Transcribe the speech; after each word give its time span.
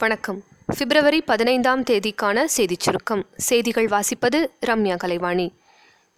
வணக்கம். 0.00 0.42
பிப்ரவரி 0.78 1.20
பதினைந்தாம் 1.20 1.82
தேதிக்கான 1.82 2.44
செய்திச் 2.44 2.80
சுருக்கம். 2.80 3.26
செய்திகள் 3.36 3.86
வாசிப்பது 3.86 4.38
ரம்யா 4.66 4.96
கலைவாணி. 4.96 5.52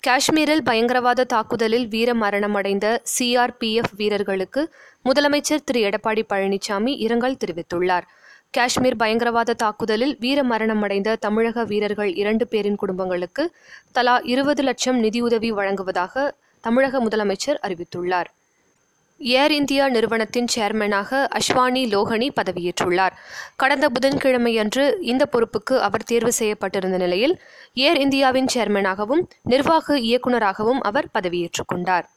காஷ்மீரில் 0.00 0.62
பயங்கரவாத 0.62 1.24
தாக்குதலில் 1.24 1.88
வீர 1.88 2.14
மரணமடைந்த 2.14 3.02
சிஆர்பிஎஃப் 3.18 3.92
வீரர்களுக்கு 3.96 4.70
முதலமைச்சர் 5.04 5.64
திரு. 5.64 5.80
எடப்பாடி 5.80 6.22
பழனிசாமி 6.28 6.96
இரங்கல் 6.98 7.36
தெரிவித்துள்ளார். 7.46 8.02
காஷ்மீர் 8.50 8.96
பயங்கரவாத 8.96 9.52
தாக்குதலில் 9.52 10.16
வீர 10.20 10.42
மரணமடைந்த 10.42 11.16
தமிழக 11.16 11.64
வீரர்கள் 11.64 12.14
இரண்டு 12.14 12.46
பேரின் 12.46 12.76
குடும்பங்களுக்கு 12.76 13.52
தலா 13.92 14.18
இருபது 14.18 14.62
லட்சம் 14.62 14.98
நிதியுதவி 14.98 15.50
வழங்குவதாக 15.50 16.34
தமிழக 16.60 17.04
முதலமைச்சர் 17.04 17.60
அறிவித்துள்ளார். 17.62 18.26
ஏர் 19.22 19.52
இந்தியா 19.52 19.88
நிறுவனத்தின் 19.88 20.46
சேர்மனாக 20.54 21.26
அஷ்வானி 21.38 21.82
லோஹனி 21.94 22.28
பதவியேற்றுள்ளார். 22.36 23.10
கடந்த 23.56 23.88
புதன்கிழமையன்று 23.88 24.94
இந்த 25.00 25.26
பொறுப்புக்கு 25.26 25.80
அவர் 25.80 26.04
தேர்வு 26.04 26.32
செய்யப்பட்டிருந்த 26.32 26.96
நிலையில் 26.96 27.40
ஏர் 27.74 27.96
இந்தியாவின் 27.96 28.46
சேர்மனாகவும் 28.54 29.22
நிர்வாக 29.42 29.98
இயக்குநராகவும் 29.98 30.80
அவர் 30.80 31.06
பதவியேற்றுக் 31.18 31.66
கொண்டார். 31.66 32.10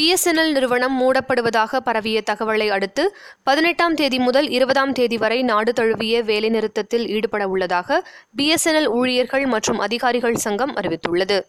பிஎஸ்என்எல் 0.00 0.52
நிறுவனம் 0.52 0.96
மூடப்படுவதாக 1.00 1.76
பரவிய 1.76 2.22
தகவலை 2.30 2.68
அடுத்து 2.68 3.16
பதினெட்டாம் 3.42 3.94
தேதி 3.94 4.18
முதல் 4.18 4.48
இருபதாம் 4.48 4.92
தேதி 4.92 5.16
வரை 5.16 5.42
நாடு 5.42 5.72
தழுவிய 5.72 6.22
வேலைநிறுத்தத்தில் 6.22 7.06
ஈடுபட 7.06 7.48
உள்ளதாக 7.48 8.04
பிஎஸ்என்எல் 8.36 8.86
ஊழியர்கள் 8.86 9.46
மற்றும் 9.46 9.78
அதிகாரிகள் 9.78 10.34
சங்கம் 10.34 10.76
அறிவித்துள்ளது. 10.76 11.40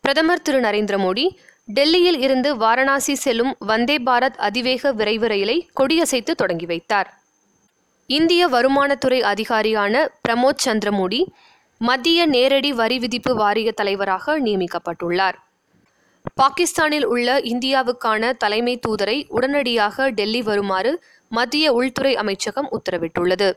பிரதமர் 0.00 0.42
திரு 0.42 0.60
நரேந்திர 0.60 0.96
மோடி 1.06 1.28
டெல்லியில் 1.70 2.18
இருந்து 2.18 2.56
வாரணாசி 2.56 3.14
செல்லும் 3.14 3.56
வந்தே 3.58 3.98
பாரத் 3.98 4.36
அதிவேக 4.36 4.92
விரைவு 4.92 5.26
ரயிலை 5.26 5.70
கொடியசைத்து 5.80 6.30
தொடங்கி 6.30 6.66
வைத்தார். 6.66 7.20
இந்திய 8.06 8.48
வருமானத்துறை 8.48 9.20
அதிகாரியான 9.22 10.08
பிரமோத் 10.28 10.62
சந்திரமோடி 10.64 11.26
மத்திய 11.78 12.26
நேரடி 12.26 12.72
வரி 12.72 12.98
விதிப்பு 12.98 13.34
வாரிய 13.34 13.72
தலைவராக 13.72 14.40
நியமிக்கப்பட்டுள்ளார். 14.40 15.38
பாகிஸ்தானில் 16.34 17.04
உள்ள 17.04 17.38
இந்தியாவுக்கான 17.38 18.32
தலைமை 18.36 18.80
தூதரை 18.88 19.24
உடனடியாக 19.28 20.10
டெல்லி 20.10 20.42
வருமாறு 20.42 21.04
மத்திய 21.28 21.72
உள்துறை 21.72 22.16
அமைச்சகம் 22.16 22.68
உத்தரவிட்டுள்ளது. 22.72 23.52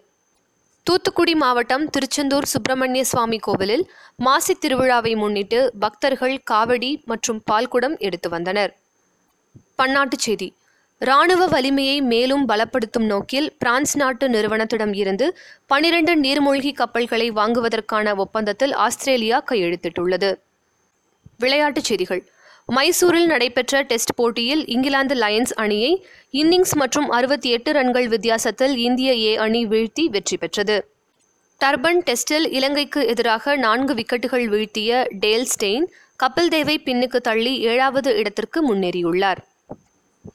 தூத்துக்குடி 0.83 1.35
மாவட்டம் 1.35 1.89
திருச்செந்தூர் 1.89 2.45
சுப்பிரமணிய 2.45 3.03
சுவாமி 3.03 3.37
கோவிலில் 3.37 3.83
மாசி 4.15 4.53
திருவிழாவை 4.53 5.15
முன்னிட்டு 5.15 5.73
பக்தர்கள் 5.79 6.43
காவடி 6.51 7.05
மற்றும் 7.05 7.43
பால்குடம் 7.51 7.97
எடுத்து 7.97 8.29
வந்தனர். 8.29 8.71
பன்னாட்டுச் 9.77 10.25
செய்தி. 10.27 10.55
ராணுவ 10.99 11.45
வலிமையை 11.45 12.01
மேலும் 12.01 12.49
பலப்படுத்தும் 12.49 13.05
நோக்கில் 13.05 13.55
பிரான்ஸ் 13.59 13.97
நாட்டு 13.97 14.27
நிறுவனத்திடம் 14.29 14.95
இருந்து 14.95 15.37
பனிரெண்டு 15.65 16.15
நீர்மூழ்கி 16.15 16.73
கப்பல்களை 16.73 17.31
வாங்குவதற்கான 17.31 18.15
ஒப்பந்தத்தில் 18.15 18.73
ஆஸ்திரேலியா 18.73 19.43
கையெழுத்திட்டுள்ளது. 19.51 20.31
விளையாட்டுச் 21.37 21.83
செய்திகள். 21.83 22.23
மைசூரில் 22.75 23.25
நடைபெற்ற 23.25 23.81
டெஸ்ட் 23.81 24.13
போட்டியில் 24.15 24.61
இங்கிலாந்து 24.65 25.15
லயன்ஸ் 25.15 25.53
அணியை 25.53 26.05
இன்னிங்ஸ் 26.33 26.75
மற்றும் 26.75 27.09
அறுபத்தி 27.09 27.49
எட்டு 27.49 27.71
ரன்கள் 27.71 28.07
வித்தியாசத்தில் 28.07 28.77
இந்திய 28.77 29.09
ஏ 29.21 29.35
அணி 29.35 29.61
வீழ்த்தி 29.67 30.03
வெற்றி 30.05 30.37
பெற்றது. 30.37 30.77
டர்பன் 31.61 32.01
டெஸ்டில் 32.07 32.47
இலங்கைக்கு 32.51 33.07
எதிராக 33.07 33.55
நான்கு 33.55 33.93
விக்கெட்டுகள் 33.93 34.45
வீழ்த்திய 34.45 35.07
டேல் 35.23 35.47
ஸ்டெயின் 35.53 35.87
கபில் 36.23 36.47
தேவை 36.47 36.75
பின்னுக்கு 36.85 37.17
தள்ளி 37.17 37.53
ஏழாவது 37.71 38.15
இடத்திற்கு 38.17 38.61
முன்னேறியுள்ளார். 38.69 39.41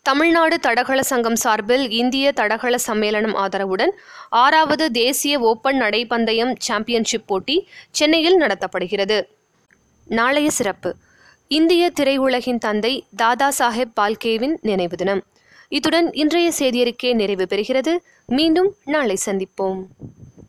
தமிழ்நாடு 0.03 0.59
தடகள 0.59 1.01
சங்கம் 1.03 1.41
சார்பில் 1.45 1.91
இந்திய 1.91 2.33
தடகள 2.33 2.77
சம்மேளனம் 2.87 3.37
ஆதரவுடன் 3.45 3.93
ஆறாவது 4.29 4.91
தேசிய 4.91 5.39
ஓபன் 5.39 5.81
நடைபந்தயம் 5.81 6.55
சாம்பியன்ஷிப் 6.69 7.27
போட்டி 7.27 7.59
சென்னையில் 7.91 8.41
நடத்தப்படுகிறது. 8.41 9.19
நாளைய 10.07 10.51
சிறப்பு. 10.51 10.91
இந்திய 11.49 11.93
திரையுலகின் 12.01 12.59
தந்தை 12.59 13.05
தாதா 13.17 13.53
சாஹேப் 13.59 13.93
பால்கேவின் 14.01 14.57
நினைவு 14.61 14.97
தினம். 14.97 15.23
இத்துடன் 15.69 16.13
இன்றைய 16.13 16.53
செய்தியறிக்கை 16.59 17.15
நிறைவு 17.15 17.47
பெறுகிறது. 17.51 17.99
மீண்டும் 18.27 18.75
நாளை 18.85 19.17
சந்திப்போம். 19.27 19.83